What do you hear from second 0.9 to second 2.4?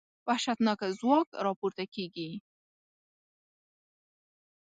ځواک راپورته کېږي.